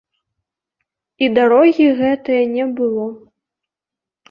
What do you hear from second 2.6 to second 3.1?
было.